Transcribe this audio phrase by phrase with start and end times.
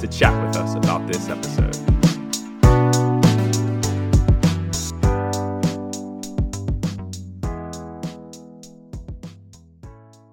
[0.00, 1.74] to chat with us about this episode.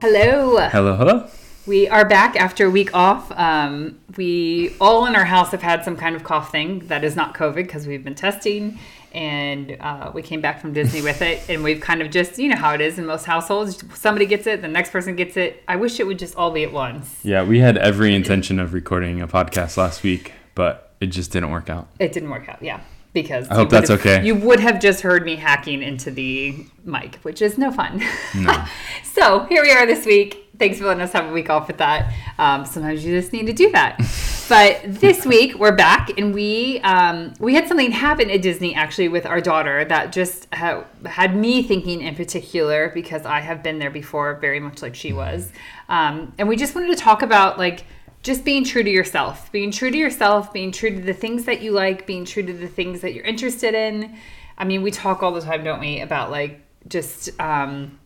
[0.01, 0.57] Hello.
[0.69, 1.27] Hello, hello.
[1.67, 3.31] We are back after a week off.
[3.31, 7.15] Um, we all in our house have had some kind of cough thing that is
[7.15, 8.77] not COVID because we've been testing
[9.13, 11.41] and uh, we came back from Disney with it.
[11.49, 14.45] And we've kind of just, you know how it is in most households somebody gets
[14.45, 15.63] it, the next person gets it.
[15.67, 17.19] I wish it would just all be at once.
[17.23, 21.49] Yeah, we had every intention of recording a podcast last week, but it just didn't
[21.49, 21.87] work out.
[21.97, 22.81] It didn't work out, yeah.
[23.15, 24.23] Because I hope that's have- okay.
[24.23, 28.03] You would have just heard me hacking into the mic, which is no fun.
[28.35, 28.65] No.
[29.03, 30.51] so here we are this week.
[30.59, 32.13] Thanks for letting us have a week off with that.
[32.37, 33.97] Um, sometimes you just need to do that.
[34.49, 39.07] but this week we're back, and we um, we had something happen at Disney actually
[39.07, 43.79] with our daughter that just ha- had me thinking in particular because I have been
[43.79, 45.51] there before, very much like she was,
[45.87, 47.85] um, and we just wanted to talk about like
[48.25, 51.61] just being true to yourself, being true to yourself, being true to the things that
[51.61, 54.17] you like, being true to the things that you're interested in.
[54.57, 57.99] I mean, we talk all the time, don't we, about like just um,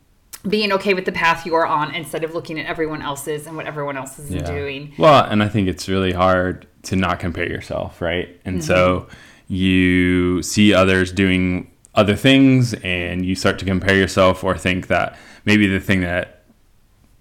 [0.47, 3.65] being okay with the path you're on instead of looking at everyone else's and what
[3.65, 4.93] everyone else is doing.
[4.97, 8.39] Well, and I think it's really hard to not compare yourself, right?
[8.43, 9.53] And so Mm-hmm.
[9.53, 15.17] you see others doing other things and you start to compare yourself or think that
[15.45, 16.38] maybe the thing that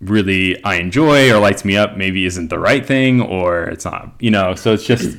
[0.00, 4.12] really I enjoy or lights me up maybe isn't the right thing or it's not,
[4.20, 5.16] you know, so it's just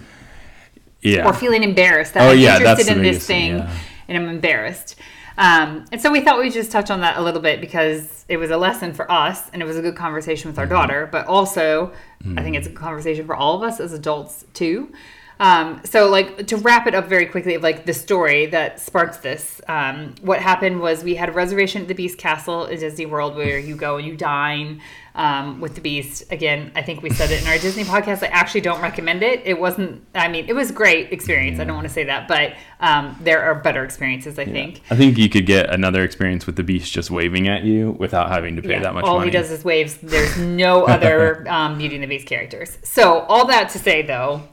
[1.01, 1.25] yeah.
[1.27, 3.73] Or feeling embarrassed that Oh, I'm yeah, interested in this thing, yeah.
[4.09, 4.95] and I'm embarrassed.
[5.37, 8.35] Um, and so we thought we'd just touch on that a little bit because it
[8.35, 10.73] was a lesson for us and it was a good conversation with our Mm-hmm.
[10.73, 11.93] daughter, but also
[12.35, 14.91] I think it's a conversation for all of us as adults too.
[15.39, 19.61] Um, so like to wrap it up very quickly, like the story that sparked this,
[19.69, 23.35] um, what happened was we had a reservation at the Beast Castle at Disney World
[23.37, 24.81] where you go and you dine
[25.15, 26.29] um, with the Beast.
[26.29, 28.21] Again, I think we said it in our Disney podcast.
[28.21, 29.41] I actually don't recommend it.
[29.45, 30.05] It wasn't.
[30.13, 31.59] I mean, it was a great experience.
[31.59, 34.37] I don't want to say that, but um, there are better experiences.
[34.37, 34.81] I think.
[34.89, 38.29] I think you could get another experience with the beast just waving at you without
[38.29, 39.19] having to pay Yeah, that much all money.
[39.19, 39.97] All he does is waves.
[39.97, 42.77] There's no other um, Beauty and the Beast characters.
[42.83, 44.43] So all that to say, though,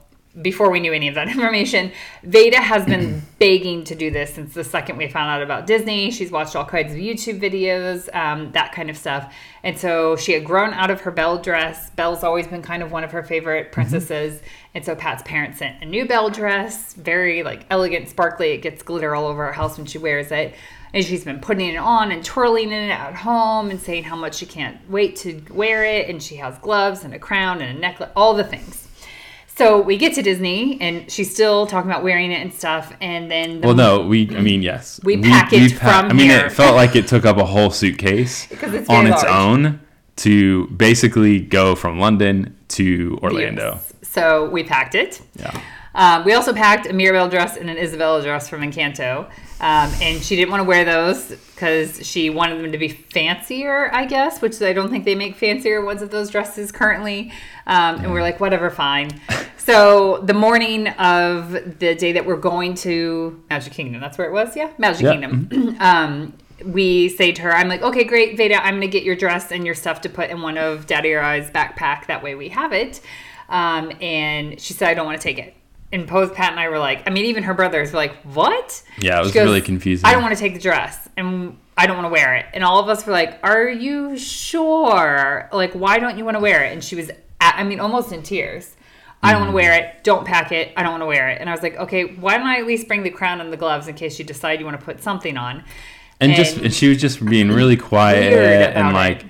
[0.40, 1.92] before we knew any of that information,
[2.22, 6.10] Veda has been begging to do this since the second we found out about Disney.
[6.10, 10.32] She's watched all kinds of YouTube videos, um, that kind of stuff, and so she
[10.32, 11.90] had grown out of her Belle dress.
[11.90, 14.40] Belle's always been kind of one of her favorite princesses,
[14.74, 18.50] and so Pat's parents sent a new Belle dress, very like elegant, sparkly.
[18.52, 20.54] It gets glitter all over her house when she wears it.
[20.94, 24.16] And she's been putting it on and twirling in it at home and saying how
[24.16, 26.08] much she can't wait to wear it.
[26.08, 28.85] And she has gloves and a crown and a necklace, all the things.
[29.56, 32.92] So we get to Disney and she's still talking about wearing it and stuff.
[33.00, 34.28] And then the Well, no, we.
[34.36, 36.46] I mean, yes, We packaged from I mean, here.
[36.46, 39.26] it felt like it took up a whole suitcase it's on its large.
[39.26, 39.80] own
[40.16, 43.72] to basically go from London to Orlando.
[43.74, 43.92] Yes.
[44.02, 45.22] So we packed it.
[45.36, 45.58] Yeah.
[45.94, 49.30] Um, we also packed a Mirabelle dress and an Isabella dress from Encanto.
[49.60, 53.90] Um, and she didn't want to wear those because she wanted them to be fancier,
[53.94, 57.32] I guess, which I don't think they make fancier ones of those dresses currently.
[57.66, 59.10] Um, and we're like, whatever, fine.
[59.56, 64.32] So the morning of the day that we're going to Magic Kingdom, that's where it
[64.32, 65.12] was, yeah, Magic Yeah.
[65.12, 65.76] Kingdom.
[65.80, 66.34] um,
[66.64, 69.66] we say to her, I'm like, okay, great, Veda, I'm gonna get your dress and
[69.66, 72.06] your stuff to put in one of Daddy or I's backpack.
[72.06, 73.00] That way we have it.
[73.48, 75.55] Um, and she said, I don't want to take it.
[75.92, 78.82] And Pose Pat and I were like, I mean, even her brothers were like, what?
[78.98, 80.04] Yeah, it was goes, really confusing.
[80.06, 82.46] I don't want to take the dress and I don't want to wear it.
[82.54, 85.48] And all of us were like, Are you sure?
[85.52, 86.72] Like, why don't you want to wear it?
[86.72, 88.74] And she was, at, I mean, almost in tears.
[89.22, 89.62] I don't want to Mm.
[89.62, 90.04] wear it.
[90.04, 90.72] Don't pack it.
[90.76, 91.40] I don't want to wear it.
[91.40, 93.56] And I was like, okay, why don't I at least bring the crown and the
[93.56, 95.64] gloves in case you decide you want to put something on?
[96.18, 98.32] and just and- and she was just being really quiet
[98.74, 98.92] and it.
[98.94, 99.24] like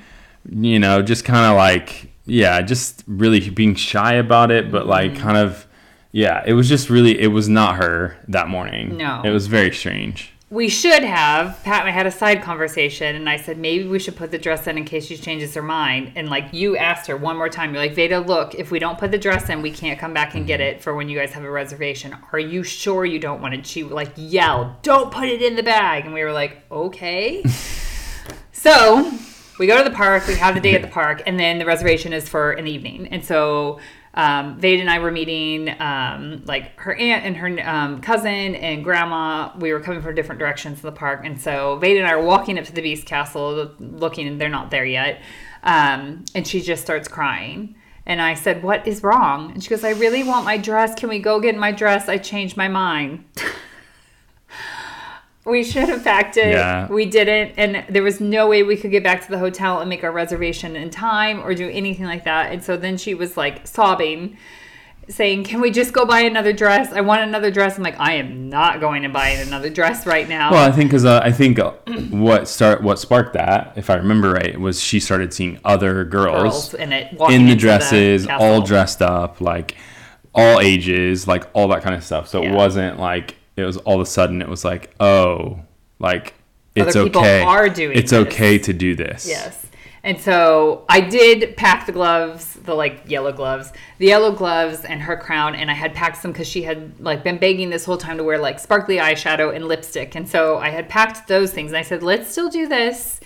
[0.49, 5.11] you know just kind of like yeah just really being shy about it but like
[5.11, 5.21] Mm-hmm.
[5.23, 5.66] kind of
[6.13, 9.23] yeah it was just really it was not her that morning No.
[9.25, 11.59] it was very strange We should have.
[11.65, 14.39] Pat and I had a side conversation, and I said maybe we should put the
[14.39, 16.13] dress in in case she changes her mind.
[16.15, 18.97] And like you asked her one more time, you're like, Veda, look, if we don't
[18.97, 20.77] put the dress in, we can't come back and get Mm-hmm.
[20.79, 22.15] it for when you guys have a reservation.
[22.33, 23.67] Are you sure you don't want it?
[23.67, 27.43] She like yelled, "Don't put it in the bag!" And we were like, okay.
[28.53, 29.11] so
[29.59, 31.67] we go to the park, we have the day at the park, and then the
[31.67, 33.09] reservation is for an evening.
[33.11, 33.81] And so
[34.17, 38.83] um, Veda and I were meeting um, like her aunt and her um, cousin and
[38.83, 39.53] grandma.
[39.59, 42.23] We were coming from different directions in the park, and so Veda and I are
[42.23, 45.21] walking up to the Beast Castle, looking, and they're not there yet.
[45.63, 47.77] Um, and she just starts crying.
[48.07, 49.51] And I said, What is wrong?
[49.51, 50.95] And she goes, I really want my dress.
[50.95, 52.09] Can we go get my dress?
[52.09, 53.25] I changed my mind.
[55.47, 56.49] We should have packed it.
[56.55, 56.89] Yeah.
[56.89, 57.55] We didn't.
[57.57, 60.11] And there was no way we could get back to the hotel and make our
[60.13, 62.53] reservation in time or do anything like that.
[62.53, 64.37] And so then she was like sobbing,
[65.09, 66.93] saying, Can we just go buy another dress?
[66.93, 67.77] I want another dress.
[67.77, 70.51] I'm like, I am not going to buy another dress right now.
[70.51, 71.73] Well, I think because uh, I think uh,
[72.11, 76.71] what start what sparked that, if I remember right, was she started seeing other girls,
[76.71, 78.45] Girls in it, in the dresses, castle.
[78.47, 79.77] all dressed up, like
[80.35, 82.27] all ages, like all that kind of stuff.
[82.29, 82.51] So Yeah.
[82.51, 85.61] it wasn't like it was all of a sudden it was like oh,
[85.99, 86.35] like
[86.75, 88.27] it's Other people okay, are doing it's this.
[88.27, 89.27] okay to do this.
[89.27, 89.67] Yes.
[90.07, 95.01] And so I did pack the gloves, the like yellow gloves, the yellow gloves and
[95.03, 95.57] her crown.
[95.57, 98.23] And I had packed some because she had like been begging this whole time to
[98.23, 100.15] wear like sparkly eyeshadow and lipstick.
[100.15, 101.73] And so I had packed those things.
[101.73, 103.19] And I said, let's still do this.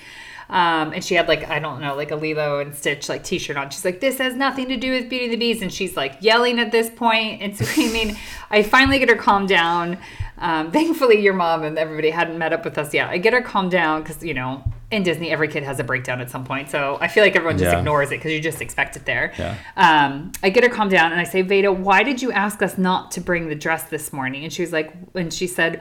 [0.51, 3.39] Um, and she had like, I don't know, like a Lilo and Stitch like t
[3.39, 3.71] shirt on.
[3.71, 5.63] She's like, this has nothing to do with Beauty and the Beast.
[5.63, 8.17] And she's like yelling at this point and screaming.
[8.51, 9.97] I finally get her calmed down.
[10.39, 13.09] Um, thankfully, your mom and everybody hadn't met up with us yet.
[13.09, 16.21] I get her calmed down because, you know, in Disney, every kid has a breakdown
[16.21, 16.69] at some point.
[16.69, 17.79] So I feel like everyone just Yeah.
[17.79, 19.33] ignores it because you just expect it there.
[19.39, 19.55] Yeah.
[19.77, 22.77] Um, I get her calmed down and I say, Veda, why did you ask us
[22.77, 24.43] not to bring the dress this morning?
[24.43, 25.81] And she was like, and she said,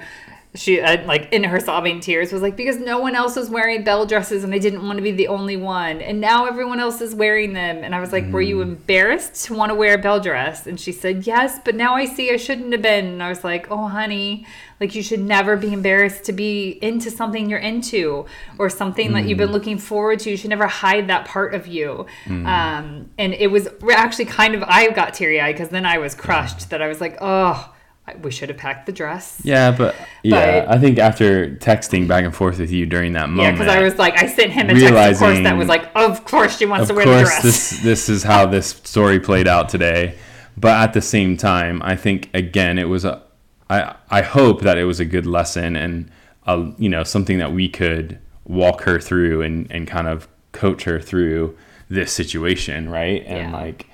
[0.56, 3.84] she uh, like in her sobbing tears was like because no one else was wearing
[3.84, 6.02] Belle dresses and I didn't want to be the only one.
[6.02, 7.84] And now everyone else is wearing them.
[7.84, 10.66] And I was like were you embarrassed to want to wear a Belle dress?
[10.66, 13.06] And she said yes but now I see I shouldn't have been.
[13.06, 14.48] And I was like oh honey
[14.80, 18.26] like you should never be embarrassed to be into something you're into
[18.58, 20.32] or something that you've been looking forward to.
[20.32, 22.08] You should never hide that part of you.
[22.48, 26.72] Um, and it was actually kind of I got teary-eyed because then I was crushed
[26.72, 27.72] that I was like oh
[28.22, 32.36] we should have packed the dress Yeah, but yeah, I think after texting back and
[32.36, 34.74] forth with you during that moment, Yeah, because I was like, I sent him a
[34.74, 37.44] text, of course, that was like, of course she wants to wear the dress.
[37.44, 40.16] this this is how this story played out today
[40.58, 43.22] but at the same time i think again it was a
[43.70, 46.10] i i hope that it was a good lesson and
[46.48, 50.84] a, you know something that we could walk her through and and kind of coach
[50.84, 51.56] her through
[51.90, 53.58] this situation right and Yeah.
[53.62, 53.88] like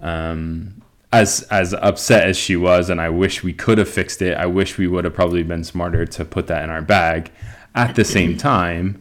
[0.00, 0.81] um
[1.12, 4.46] as as upset as she was and i wish we could have fixed it i
[4.46, 7.30] wish we would have probably been smarter to put that in our bag
[7.74, 9.00] at the same time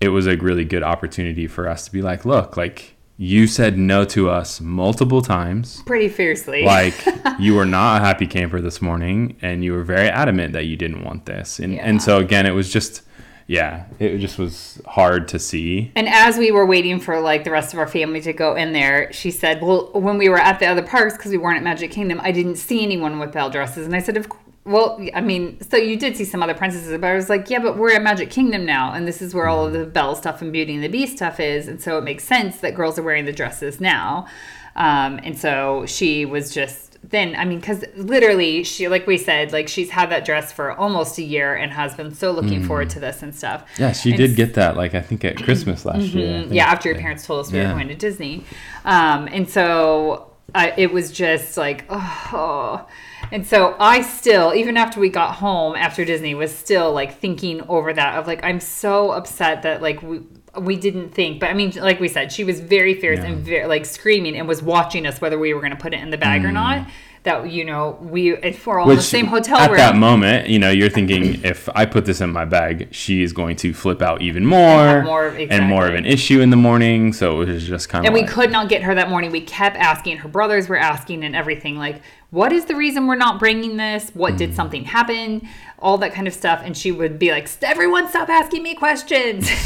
[0.00, 3.78] it was a really good opportunity for us to be like, look, like you said
[3.78, 5.82] no to us multiple times.
[5.86, 6.64] Pretty fiercely.
[6.64, 6.94] Like
[7.38, 10.76] you were not a happy camper this morning and you were very adamant that you
[10.76, 11.58] didn't want this.
[11.58, 11.82] And Yeah.
[11.88, 13.02] and so again it was just
[13.46, 15.92] yeah, it just was hard to see.
[15.94, 18.72] and as we were waiting for like the rest of our family to go in
[18.72, 21.62] there, she said, "Well, when we were at the other parks because we weren't at
[21.62, 24.28] Magic Kingdom, I didn't see anyone with Belle dresses." And I said, "Of
[24.64, 27.60] well, I mean, so you did see some other princesses, but I was like, yeah,
[27.60, 30.42] but we're at Magic Kingdom now, and this is where all of the Belle stuff
[30.42, 33.02] and Beauty and the Beast stuff is, and so it makes sense that girls are
[33.02, 34.26] wearing the dresses now."
[34.74, 39.52] Um, and so she was just then, I mean, because literally, she, like we said,
[39.52, 42.90] like she's had that dress for almost a year and has been so looking forward
[42.90, 43.64] to this and stuff.
[43.78, 46.42] Yeah, she And did get that like I think at Christmas last year.
[46.42, 46.52] Mm-hmm.
[46.52, 47.68] yeah, after your parents told us we Yeah.
[47.68, 48.44] were going to Disney.
[48.84, 52.86] Um, and so I, it was just like, oh.
[53.32, 57.60] And so I still, even after we got home after Disney, was still like thinking
[57.68, 60.20] over that of like, I'm so upset that like we,
[60.58, 63.66] we didn't think, but I mean, like we said, she was very fierce and very,
[63.66, 66.18] like screaming and was watching us whether we were going to put it in the
[66.18, 66.54] bag or mm.
[66.54, 66.88] not.
[67.26, 69.78] That you know, we if we're all in the same hotel at room.
[69.78, 73.32] that moment, you know, you're thinking if I put this in my bag, she is
[73.32, 76.56] going to flip out even more, have more- and more of an issue in the
[76.56, 77.12] morning.
[77.12, 79.32] So it was just kind of And we could not get her that morning.
[79.32, 80.18] We kept asking.
[80.18, 81.76] Her brothers were asking and everything.
[81.76, 84.10] Like, what is the reason we're not bringing this?
[84.14, 84.38] What Mm.
[84.38, 85.48] did something happen?
[85.80, 86.62] All that kind of stuff.
[86.64, 89.50] And she would be like, everyone stop asking me questions.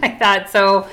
[0.00, 0.48] Like that.
[0.50, 0.86] So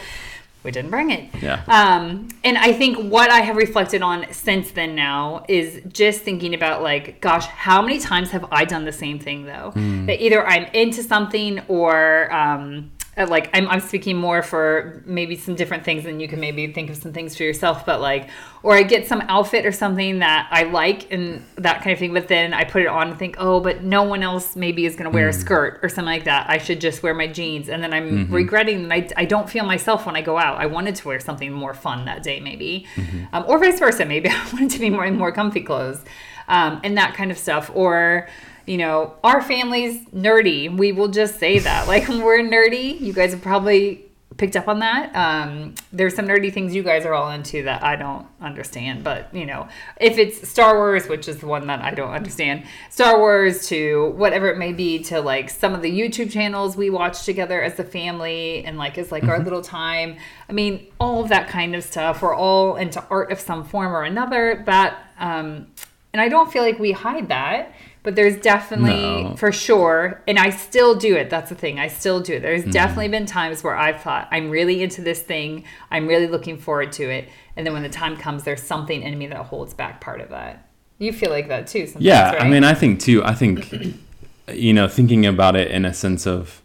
[0.65, 1.29] we didn't bring it.
[1.41, 1.63] Yeah.
[1.67, 6.53] Um, and I think what I have reflected on since then now is just thinking
[6.53, 9.72] about like, gosh, how many times have I done the same thing though?
[9.72, 10.07] Hmm.
[10.07, 15.55] That either I'm into something or um, like I'm, I'm speaking more for maybe some
[15.55, 18.29] different things and you can maybe think of some things for yourself, but like,
[18.62, 22.13] or I get some outfit or something that I like and that kind of thing,
[22.13, 24.95] but then I put it on and think, oh, but no one else maybe is
[24.95, 26.50] going to wear a skirt or something like that.
[26.50, 27.69] I should just wear my jeans.
[27.69, 30.60] And then I'm regretting that I, I don't feel myself when I go out.
[30.60, 32.86] I wanted to wear something more fun that day, maybe,
[33.31, 34.05] um, or vice versa.
[34.05, 36.03] Maybe I wanted to be more more comfy clothes
[36.48, 37.72] um, and that kind of stuff.
[37.74, 38.27] Or
[38.65, 40.75] you know, our family's nerdy.
[40.75, 41.88] We will just say that.
[41.95, 44.05] Like we're nerdy, you guys have probably
[44.38, 45.15] picked up on that.
[45.15, 49.34] Um, there's some nerdy things you guys are all into that I don't understand, but
[49.34, 49.67] you know,
[50.00, 54.10] if it's Star Wars, which is the one that I don't understand, Star Wars to
[54.12, 57.79] whatever it may be, to like some of the YouTube channels we watch together as
[57.79, 60.17] a family and like as like our little time.
[60.50, 62.22] I mean, all of that kind of stuff.
[62.22, 64.63] We're all into art of some form or another.
[64.65, 65.67] That, um,
[66.12, 67.74] and I don't feel like we hide that
[68.05, 69.35] but there's definitely No.
[69.35, 72.62] for sure and i still do it that's the thing i still do it there's
[72.62, 72.71] mm-hmm.
[72.71, 76.93] definitely been times where i've thought i'm really into this thing i'm really looking forward
[76.93, 80.00] to it and then when the time comes there's something in me that holds back
[80.00, 80.65] part of that
[80.97, 82.41] you feel like that too sometimes, Yeah, right?
[82.41, 83.24] I mean, I think too.
[83.24, 83.74] I think,
[84.53, 86.62] you know, thinking about it in a sense of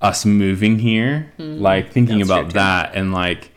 [0.00, 1.60] us moving here, mm-hmm.
[1.60, 2.18] like thinking.
[2.18, 3.51] That's about that and like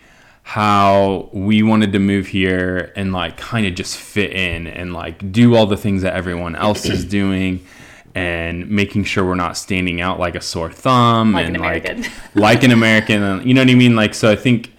[0.47, 5.31] how we wanted to move here and like kind of just fit in and like
[5.31, 7.65] do all the things that everyone else is doing
[8.13, 12.05] and making sure we're not standing out like a sore thumb Like and an like
[12.35, 13.95] like an American you know what I mean?
[13.95, 14.71] Like so I think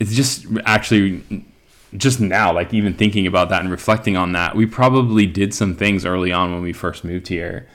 [0.00, 1.22] it's just actually
[1.96, 5.76] just now, like even thinking about that and reflecting on that, we probably did some
[5.76, 7.68] things early on when we first moved here,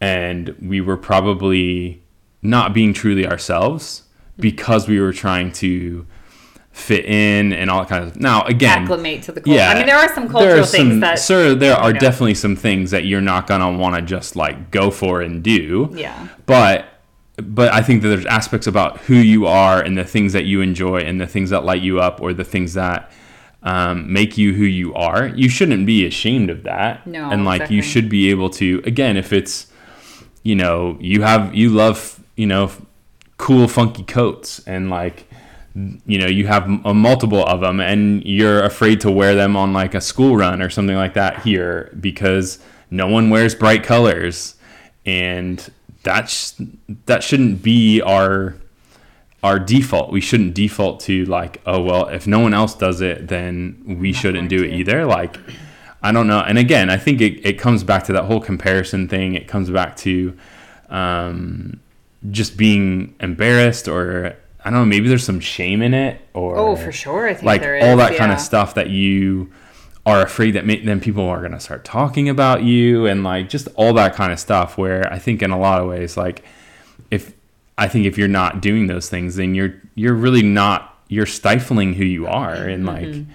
[0.00, 2.02] and we were probably
[2.40, 4.42] not being truly ourselves mm-hmm.
[4.42, 6.06] because we were trying to
[6.78, 8.16] fit in and all that kind of.
[8.20, 11.00] Now, again, acclimate to the culture yeah, i mean there are some cultural are things
[11.00, 11.98] that sir, there are know.
[11.98, 15.90] definitely some things that you're not gonna want to just like go for and do
[15.94, 16.86] yeah but
[17.42, 20.60] but I think that there's aspects about who you are and the things that you
[20.60, 23.10] enjoy and the things that light you up or the things that
[23.62, 25.28] um, make you who you are.
[25.28, 27.06] You shouldn't be ashamed of that.
[27.06, 29.68] No, and like you should be able to again if it's
[30.42, 32.70] you know you have you love you know
[33.36, 35.27] cool funky coats and like
[36.06, 39.72] you know you have a multiple of them and you're afraid to wear them on
[39.72, 42.58] like a school run or something like that here because
[42.90, 44.54] no one wears bright colors.
[45.04, 45.70] And
[46.02, 46.60] that's
[47.06, 48.56] that shouldn't be our
[49.42, 50.10] our default.
[50.10, 54.12] We shouldn't default to like oh well if no one else does it then we
[54.12, 55.06] shouldn't do it either.
[55.06, 55.38] Like
[56.02, 56.40] i don't know.
[56.40, 59.34] And again i think it, it comes back to that whole comparison thing.
[59.34, 60.36] It comes back to
[60.88, 61.80] um,
[62.30, 66.76] just being embarrassed or i don't know maybe there's some shame in it or oh
[66.76, 69.50] for sure i think like there is all that kind of stuff that you
[70.06, 73.48] are afraid that may- then people are going to start talking about you and like
[73.48, 76.44] just all that kind of stuff where i think in a lot of ways like
[77.10, 77.32] if
[77.76, 81.94] i think if you're not doing those things then you're you're really not you're stifling
[81.94, 83.30] who you are and like Mm-hmm.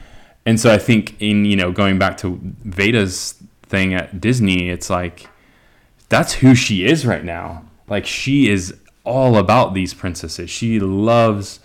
[0.46, 4.90] and so i think in you know going back to veda's thing at disney it's
[4.90, 5.30] like
[6.10, 7.64] that's who she is right now.
[7.88, 11.60] Like she is all about these princesses she loves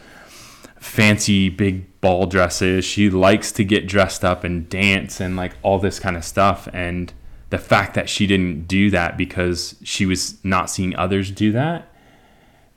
[0.81, 2.85] fancy big ball dresses.
[2.85, 6.69] She likes to get dressed up and dance and like all this kind of stuff.
[6.73, 7.13] And
[7.51, 11.91] the fact that she didn't do that because she was not seeing others do that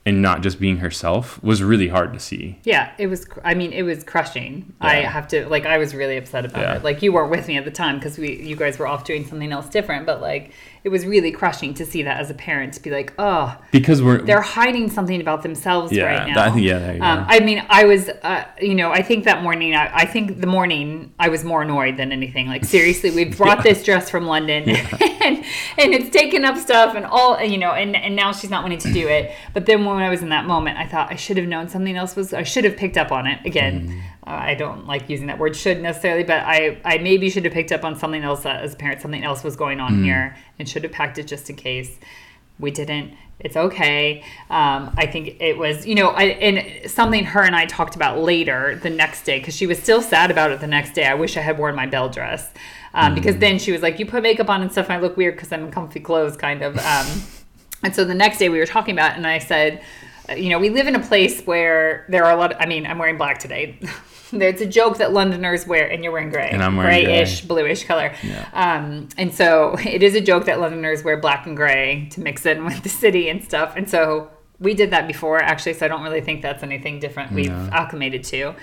[0.04, 2.58] and not just being herself was really hard to see.
[2.64, 3.26] Yeah, it was.
[3.44, 4.72] I mean, it was crushing.
[4.80, 5.64] I have to like.
[5.64, 6.74] I was really upset about Yeah.
[6.76, 6.82] it.
[6.84, 9.24] Like you weren't with me at the time because we, you guys were off doing
[9.26, 10.04] something else different.
[10.06, 10.50] But like,
[10.82, 14.02] it was really crushing to see that as a parent to be like, oh, Because
[14.02, 16.34] we're they're hiding something about themselves Yeah, right now.
[16.34, 17.24] that- I think- yeah, um.
[17.28, 20.48] I mean, I was, uh, you know, I think that morning, I, I think the
[20.48, 22.48] morning I was more annoyed than anything.
[22.48, 24.64] Like seriously, we brought this dress from London,
[25.22, 25.44] and
[25.78, 28.78] and it's taken up stuff and all, you know, and and now she's not wanting
[28.80, 29.30] to do it.
[29.54, 31.96] But then when I was in that moment, I thought I should have known something
[31.96, 32.32] else was.
[32.32, 33.88] I should have picked up on it again.
[33.88, 34.00] Mm.
[34.26, 37.52] Uh, I don't like using that word should necessarily, but I, I maybe should have
[37.52, 40.04] picked up on something else that as a parent, something else was going on Mm.
[40.04, 41.98] here and should have packed it just in case.
[42.58, 43.14] We didn't.
[43.40, 44.22] It's okay.
[44.48, 48.20] Um, I think it was, you know, I, and something her and I talked about
[48.20, 51.06] later the next day because she was still sad about it the next day.
[51.06, 52.48] I wish I had worn my Belle dress
[52.94, 55.16] um, because then she was like, "You put makeup on and stuff, and I look
[55.16, 57.06] weird because I'm in comfy clothes, kind of." Um,
[57.82, 59.82] and so the next day we were talking about, it, and I said,
[60.28, 62.52] uh, you know, we live in a place where there are a lot.
[62.52, 63.78] Of, I mean, I'm wearing black today.
[64.34, 67.04] It's a joke that Londoners wear, and you're wearing gray, And I'm wearing gray.
[67.04, 68.14] grayish, bluish color.
[68.54, 72.46] Um, and so it is a joke that Londoners wear black and gray to mix
[72.46, 73.74] in with the city and stuff.
[73.76, 75.74] And so we did that before, actually.
[75.74, 78.54] So I don't really think that's anything different we've acclimated to.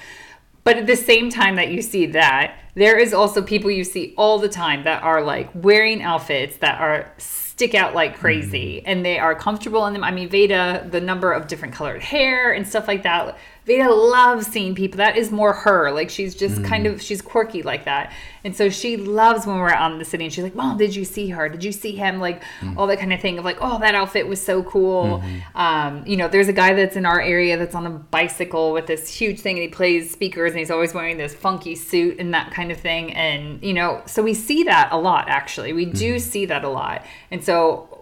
[0.64, 4.16] But at the same time that you see that, there is also people you see
[4.18, 7.14] all the time that are like wearing outfits that are
[7.60, 10.02] stick out like crazy and they are comfortable in them.
[10.02, 13.38] I mean, Veda, the number of different colored hair and stuff like that.
[13.66, 14.98] Veda loves seeing people.
[14.98, 15.92] That is more her.
[15.92, 18.14] Like she's just kind of she's quirky like that.
[18.46, 20.96] And so she loves when we're out in the city and she's like, Mom, did
[20.96, 21.50] you see her?
[21.50, 22.20] Did you see him?
[22.20, 22.42] Like
[22.78, 25.22] all that kind of thing of like, oh, that outfit was so cool.
[25.54, 28.88] Um, you know, there's a guy that's in our area that's on a bicycle with
[28.88, 32.34] this huge thing and he plays speakers and he's always wearing this funky suit and
[32.34, 33.14] that kind of thing.
[33.14, 35.74] And, you know, so we see that a lot, actually.
[35.74, 36.18] We do Mm-hmm.
[36.20, 37.06] see that a lot.
[37.30, 37.49] And so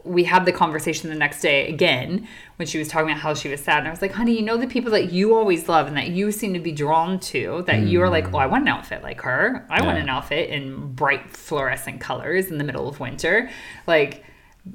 [0.04, 3.50] we had the conversation the next day again when she was talking about how she
[3.50, 3.80] was sad.
[3.80, 6.10] And I was like, honey, you know, the people that you always love and that
[6.10, 9.22] you seem to be drawn to, that you're like, oh, I want an outfit like
[9.22, 9.66] her.
[9.70, 10.04] I want Mm.
[10.04, 13.50] An outfit in bright fluorescent colors in the middle of winter.
[13.88, 14.24] Like,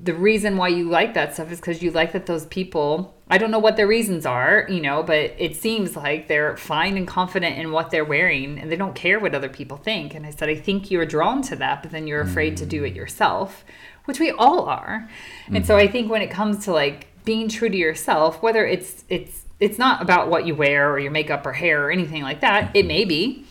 [0.01, 3.37] the reason why you like that stuff is because you like that those people i
[3.37, 7.07] don't know what their reasons are you know but it seems like they're fine and
[7.07, 10.15] confident in what they're wearing and they don't care what other people think.
[10.15, 12.85] And i said i think you're drawn to that but then you're afraid to do
[12.85, 13.65] it yourself
[14.05, 15.09] which we all are.
[15.49, 19.05] And so i think when it comes to like being true to yourself whether it's
[19.09, 22.41] it's it's not about what you wear or your makeup or hair or anything like
[22.41, 23.47] that it may be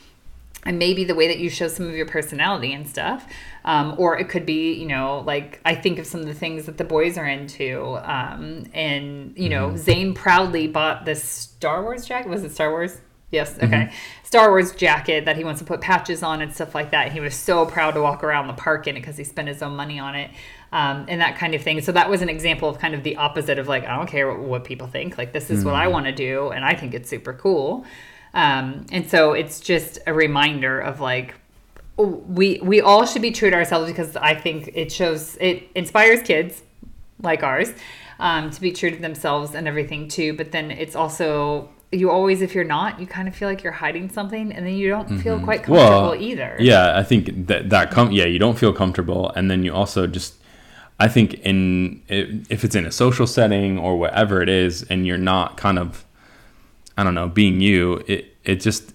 [0.64, 3.28] and maybe the way that you show some of your personality and stuff
[3.66, 6.66] um, or it could be you know like i think of some of the things
[6.66, 12.06] that the boys are into um, and you know zane proudly bought this star wars
[12.06, 12.28] jacket.
[12.28, 12.98] Was it star wars?
[13.30, 13.92] Yes okay.
[14.24, 17.12] Star wars jacket that he wants to put patches on and stuff like that.
[17.12, 19.62] He was so proud to walk around the park in it because he spent his
[19.62, 20.32] own money on it
[20.72, 21.82] um, and that kind of thing.
[21.82, 24.28] So that was an example of kind of the opposite of like i don't care
[24.28, 25.18] what, what people think.
[25.18, 27.86] Like this is what i want to do and i think it's super cool
[28.34, 31.36] um, and so it's just a reminder of like
[31.98, 36.22] we we all should be true to ourselves because I think it shows it inspires
[36.22, 36.64] kids
[37.22, 37.74] like ours
[38.20, 40.34] um, to be true to themselves and everything too.
[40.34, 43.74] But then it's also you always if you're not, you kind of feel like you're
[43.74, 46.56] hiding something, and then you don't feel quite comfortable well, either.
[46.60, 50.08] Yeah, I think that that com- yeah, you don't feel comfortable, and then you also
[50.08, 50.36] just,
[51.00, 55.18] I think in if it's in a social setting or whatever it is, and you're
[55.18, 56.06] not kind of,
[57.02, 58.94] I don't know, being you, it it just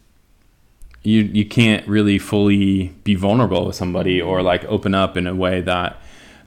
[1.02, 5.34] you you can't really fully be vulnerable with somebody or like open up in a
[5.34, 6.00] way that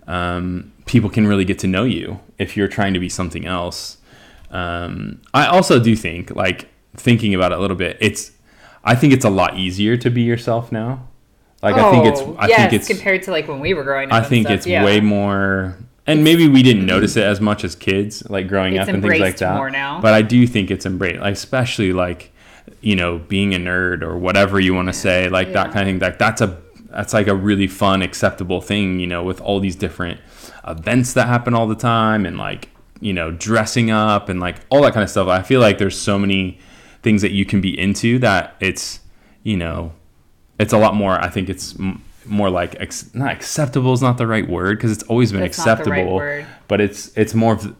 [0.07, 3.97] um, people can really get to know you if you're trying to be something else.
[4.51, 8.31] Um, I also do think, like thinking about it a little bit, it's
[8.85, 11.09] I think it's a lot easier to be yourself now.
[11.61, 13.83] Like I think it's Oh, I yes, think it's compared to like when we were
[13.83, 14.23] growing up.
[14.23, 14.85] I think stuff, it's yeah.
[14.85, 15.77] way more
[16.09, 19.19] and maybe we didn't notice it as much as kids, like growing up and things
[19.19, 19.55] like that.
[19.55, 20.01] more now.
[20.01, 22.31] But I do think it's embraced, like, especially like,
[22.81, 25.85] you know, being a nerd or whatever you want to say, like that kind of
[25.93, 25.99] thing.
[25.99, 29.75] Like that's a that's like a really fun, acceptable thing, you know, with all these
[29.75, 30.19] different
[30.67, 32.69] events that happen all the time and like,
[32.99, 35.27] you know, dressing up and like all that kind of stuff.
[35.27, 36.59] I feel like there's so many
[37.03, 38.99] things that you can be into that it's,
[39.43, 39.93] you know,
[40.59, 41.19] it's a lot more.
[41.21, 44.91] I think it's m- more like ex- not acceptable is not the right word because
[44.91, 46.45] it's always been That's right acceptable, word.
[46.67, 47.75] but it's it's more of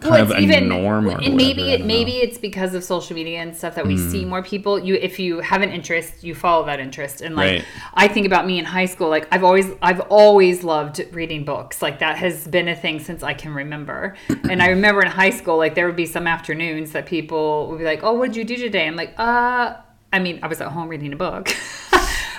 [0.00, 1.06] kind Well, of a even- norm.
[1.06, 3.94] Or and maybe whatever, it maybe it's because of social media and stuff that we
[3.96, 4.10] Hmm.
[4.10, 4.76] see more people.
[4.78, 7.20] You if you have an interest, you follow that interest.
[7.20, 7.64] And like Right.
[7.94, 11.80] I think about me in high school, like I've always I've always loved reading books.
[11.80, 14.16] Like that has been a thing since I can remember.
[14.50, 17.78] and I remember in high school, like there would be some afternoons that people would
[17.78, 19.74] be like, "Oh, what did you do today?" I'm like, "Uh."
[20.12, 21.54] I mean, I was at home reading a book.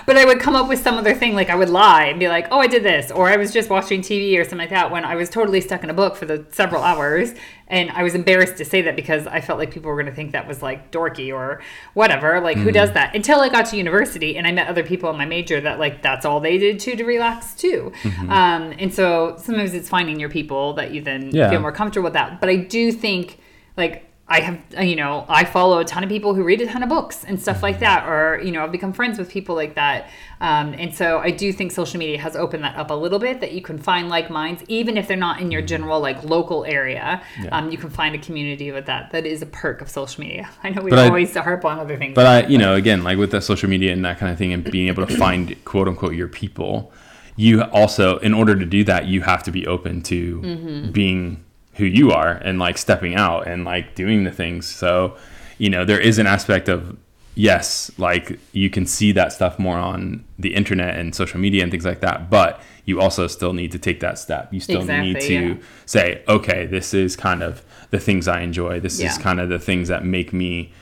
[0.06, 2.28] But I would come up with some other thing, like I would lie and be
[2.28, 4.90] like, "Oh, I did this," or I was just watching TV or something like that.
[4.90, 7.34] When I was totally stuck in a book for the several hours,
[7.66, 10.14] and I was embarrassed to say that because I felt like people were going to
[10.14, 11.60] think that was like dorky or
[11.94, 12.40] whatever.
[12.40, 12.74] Like, who Mm.
[12.74, 13.16] does that?
[13.16, 16.02] Until I got to university and I met other people in my major that like
[16.02, 17.92] that's all they did too to relax too.
[18.02, 18.30] Mm-hmm.
[18.30, 21.50] Um, and so sometimes it's finding your people that you then Yeah.
[21.50, 22.40] feel more comfortable with that.
[22.40, 23.38] But I do think
[23.76, 26.82] like I have, you know, I follow a ton of people who read a ton
[26.82, 29.76] of books and stuff like that, or, you know, I've become friends with people like
[29.76, 30.10] that.
[30.40, 33.40] Um, and so I do think social media has opened that up a little bit
[33.40, 36.64] that you can find like minds, even if they're not in your general, like local
[36.64, 37.22] area.
[37.52, 39.12] Um, you can find a community with that.
[39.12, 40.50] That is a perk of social media.
[40.64, 42.16] I know we But I- always harp on other things.
[42.16, 44.52] But I, you know, again, like with the social media and that kind of thing,
[44.52, 46.92] and being able to find quote unquote your people,
[47.36, 50.90] you also, in order to do that, you have to be open to Mm-hmm.
[50.90, 51.44] being
[51.76, 54.66] who you are and like stepping out and like doing the things.
[54.66, 55.16] So,
[55.58, 56.96] you know, there is an aspect of
[57.34, 61.70] yes, like you can see that stuff more on the internet and social media and
[61.70, 64.52] things like that, but you also still need to take that step.
[64.52, 65.54] You still need to yeah.
[65.84, 68.80] say, okay, this is kind of the things I enjoy.
[68.80, 70.72] This is kind of the things that make me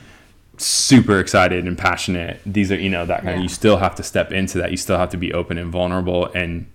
[0.57, 2.39] super excited and passionate.
[2.45, 4.71] These are, you know, that kind of, you still have to step into that.
[4.71, 6.67] You still have to be open and vulnerable and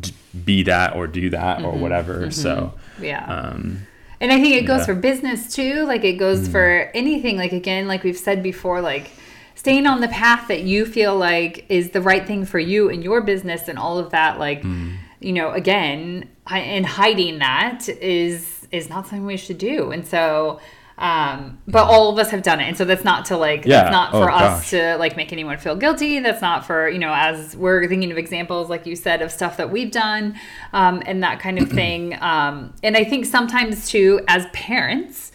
[0.00, 0.12] d-
[0.44, 1.80] be that or do that or mm-hmm.
[1.80, 2.20] whatever.
[2.20, 2.30] Mm-hmm.
[2.30, 3.24] So, yeah.
[3.24, 3.86] um,
[4.20, 4.86] And I think it goes Yeah.
[4.86, 5.84] for business too.
[5.84, 6.52] Like it goes mm-hmm.
[6.52, 7.36] for anything.
[7.36, 9.10] Like again, like we've said before, like
[9.54, 13.02] staying on the path that you feel like is the right thing for you and
[13.02, 14.38] your business and all of that.
[14.38, 14.96] Like, mm.
[15.20, 19.90] you know, again, hi- and hiding that is is not something we should do.
[19.90, 20.60] And so,
[20.98, 23.82] um, but all of us have done it, and so that's not to like Yeah.
[23.82, 26.18] that's not Oh, for us to like make anyone feel guilty.
[26.18, 29.56] That's not for you know as we're thinking of examples like you said of stuff
[29.58, 30.34] that we've done
[30.72, 32.20] um, and that kind of thing.
[32.20, 35.30] Um, and I think sometimes too as parents.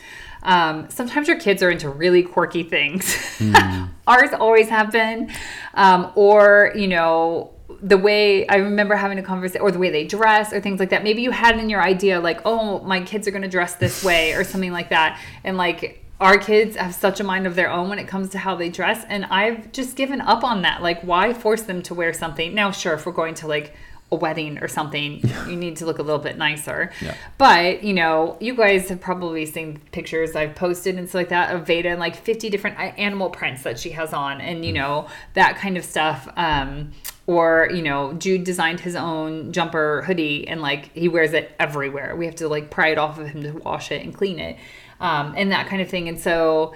[0.45, 3.06] Um, sometimes your kids are into really quirky things.
[3.39, 3.88] Mm.
[4.08, 5.32] Ours always have been.
[5.73, 7.52] Um, or, you know,
[7.83, 10.89] the way I remember having a conversation or the way they dress or things like
[10.91, 11.03] that.
[11.03, 14.03] Maybe you had in your idea like, oh, my kids are going to dress this
[14.03, 15.19] way or something like that.
[15.43, 18.37] And like our kids have such a mind of their own when it comes to
[18.37, 20.81] how they dress and I've just given up on that.
[20.81, 22.55] Like why force them to wear something?
[22.55, 23.73] Now sure, if we're going to like
[24.13, 25.47] a wedding or something, yeah.
[25.49, 26.91] you need to look a little bit nicer.
[27.01, 27.15] Yeah.
[27.37, 31.53] But, you know, you guys have probably seen pictures I've posted and stuff like that
[31.53, 34.75] of Veda and like 50 different animal prints that she has on and, you mm.
[34.75, 36.29] know, that kind of stuff.
[36.37, 36.93] Um,
[37.25, 42.15] or, you know, Jude designed his own jumper hoodie and like he wears it everywhere.
[42.15, 44.57] We have to like pry it off of him to wash it and clean it
[44.99, 46.09] um, and that kind of thing.
[46.09, 46.73] And so,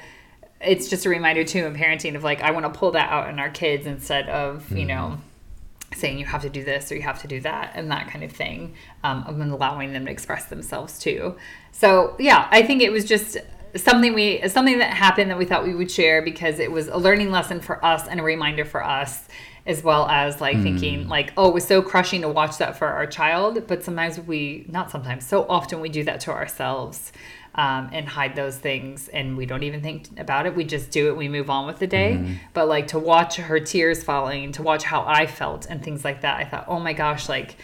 [0.60, 3.30] it's just a reminder too in parenting of like I want to pull that out
[3.30, 4.78] in our kids instead of mm-hmm.
[4.78, 5.20] you know
[5.94, 8.24] saying you have to do this or you have to do that and that kind
[8.24, 11.36] of thing um, and allowing them to express themselves too
[11.72, 13.38] so yeah i think it was just
[13.76, 16.98] something we something that happened that we thought we would share because it was a
[16.98, 19.28] learning lesson for us and a reminder for us
[19.68, 20.64] as well as like mm.
[20.64, 24.20] thinking like oh it was so crushing to watch that for our child but sometimes
[24.20, 27.12] we not sometimes so often we do that to ourselves
[27.56, 31.10] um, and hide those things and we don't even think about it we just do
[31.10, 32.34] it we move on with the day mm-hmm.
[32.54, 36.22] but like to watch her tears falling to watch how i felt and things like
[36.22, 37.58] that i thought oh my gosh like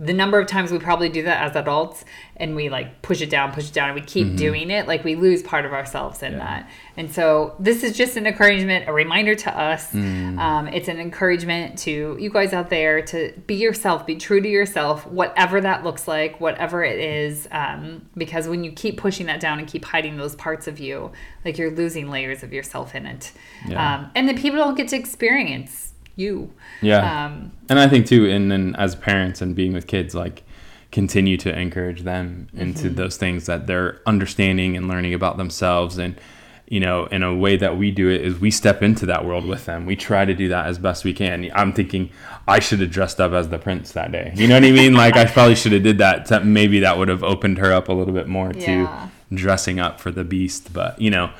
[0.00, 2.04] the number of times we probably do that as adults
[2.36, 4.36] and we like push it down, push it down, and we keep mm-hmm.
[4.36, 6.38] doing it, like we lose part of ourselves in yeah.
[6.38, 6.70] that.
[6.96, 9.92] And so this is just an encouragement, a reminder to us.
[9.92, 10.38] Mm.
[10.38, 14.48] Um, it's an encouragement to you guys out there to be yourself, be true to
[14.48, 17.48] yourself, whatever that looks like, whatever it is.
[17.50, 21.10] Um, because when you keep pushing that down and keep hiding those parts of you,
[21.44, 23.32] like you're losing layers of yourself in it.
[23.66, 23.96] Yeah.
[23.96, 25.87] Um, and then people don't get to experience
[26.18, 26.52] you.
[26.82, 27.26] Yeah.
[27.26, 30.42] Um, and I think too, and then as parents and being with kids, like
[30.90, 32.94] continue to encourage them into mm-hmm.
[32.94, 36.18] those things that they're understanding and learning about themselves and
[36.66, 39.44] you know in a way that we do it is we step into that world
[39.44, 42.10] with them we try to do that as best we can i'm thinking
[42.46, 44.94] i should have dressed up as the prince that day you know what i mean
[44.94, 47.88] like i probably should have did that to, maybe that would have opened her up
[47.88, 49.08] a little bit more yeah.
[49.30, 51.30] to dressing up for the beast but you know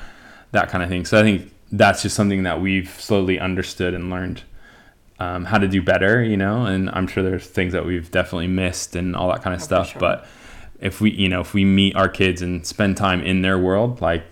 [0.51, 4.09] that kind of thing so i think that's just something that we've slowly understood and
[4.09, 4.43] learned
[5.19, 8.47] um, how to do better, you know, and I'm sure there's things that we've definitely
[8.47, 9.91] missed and all that kind of oh, stuff.
[9.91, 9.99] Sure.
[9.99, 10.25] But
[10.79, 14.01] if we, you know, if we meet our kids and spend time in their world,
[14.01, 14.23] like,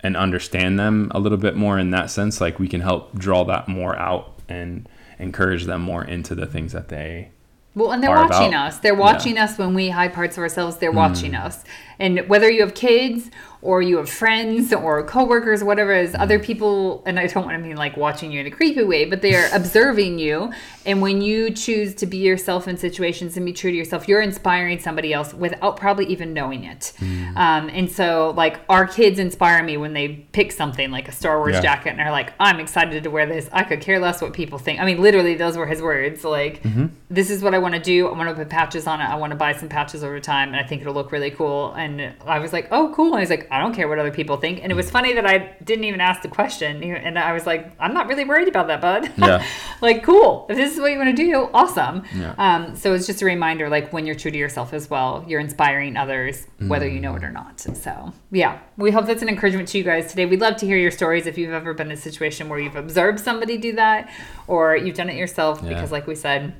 [0.00, 3.44] and understand them a little bit more in that sense, like we can help draw
[3.44, 4.88] that more out and
[5.20, 7.30] encourage them more into the things that they
[7.74, 8.68] well, and they're watching about.
[8.68, 8.78] us.
[8.78, 9.44] They're watching yeah.
[9.44, 10.76] us when we hide parts of ourselves.
[10.76, 10.96] They're mm.
[10.96, 11.64] watching us.
[11.98, 13.30] And whether you have kids
[13.62, 17.62] or you have friends or coworkers, whatever is other people, and I don't want to
[17.62, 20.52] mean like watching you in a creepy way, but they are observing you.
[20.84, 24.20] And when you choose to be yourself in situations and be true to yourself, you're
[24.20, 26.92] inspiring somebody else without probably even knowing it.
[26.98, 27.36] Mm.
[27.36, 31.38] Um, and so, like, our kids inspire me when they pick something like a Star
[31.38, 31.60] Wars yeah.
[31.60, 33.48] jacket and are like, I'm excited to wear this.
[33.52, 34.80] I could care less what people think.
[34.80, 36.24] I mean, literally, those were his words.
[36.24, 36.86] Like, mm-hmm.
[37.08, 38.08] this is what I want to do.
[38.08, 39.04] I want to put patches on it.
[39.04, 41.72] I want to buy some patches over time, and I think it'll look really cool.
[41.72, 43.12] And I was like, oh, cool.
[43.12, 44.60] And he's like, I don't care what other people think.
[44.62, 46.82] And it was funny that I didn't even ask the question.
[46.82, 49.10] And I was like, I'm not really worried about that, bud.
[49.16, 49.44] Yeah.
[49.80, 50.46] like, cool.
[50.50, 52.04] If this is what you want to do, awesome.
[52.14, 52.34] Yeah.
[52.38, 55.40] Um, so it's just a reminder, like when you're true to yourself as well, you're
[55.40, 56.94] inspiring others, whether mm.
[56.94, 57.60] you know it or not.
[57.60, 60.26] So yeah, we hope that's an encouragement to you guys today.
[60.26, 62.76] We'd love to hear your stories if you've ever been in a situation where you've
[62.76, 64.10] observed somebody do that
[64.46, 65.68] or you've done it yourself, yeah.
[65.68, 66.54] because like we said,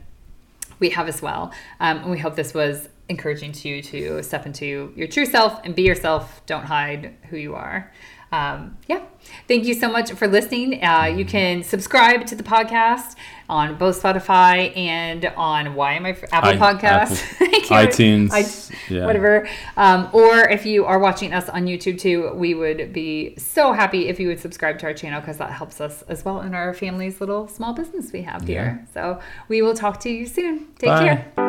[0.82, 1.52] we have as well.
[1.80, 5.60] Um, and we hope this was encouraging to you to step into your true self
[5.64, 6.42] and be yourself.
[6.44, 7.90] Don't hide who you are.
[8.32, 9.04] Um, yeah.
[9.46, 10.82] Thank you so much for listening.
[10.82, 13.14] Uh, you can subscribe to the podcast
[13.48, 17.22] on both Spotify and on why am I Apple Podcasts,
[17.68, 19.04] iTunes, I, yeah.
[19.04, 19.46] whatever.
[19.76, 24.08] Um, or if you are watching us on YouTube too, we would be so happy
[24.08, 26.72] if you would subscribe to our channel because that helps us as well in our
[26.72, 28.62] family's little small business we have yeah.
[28.62, 28.88] here.
[28.94, 30.68] So we will talk to you soon.
[30.78, 31.04] Take Bye.
[31.04, 31.41] care.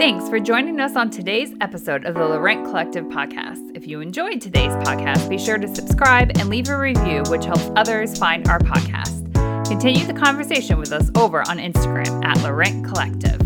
[0.00, 3.70] Thanks for joining us on today's episode of the Laurent Collective podcast.
[3.74, 7.70] If you enjoyed today's podcast, be sure to subscribe and leave a review, which helps
[7.76, 9.30] others find our podcast.
[9.68, 13.42] Continue the conversation with us over on Instagram at Laurent Collective.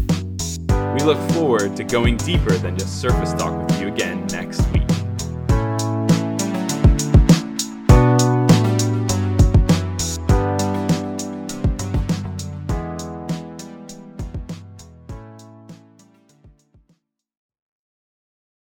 [0.94, 4.83] We look forward to going deeper than just surface talk with you again next week.